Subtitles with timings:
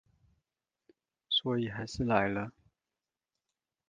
[1.29, 2.51] 所以還是來了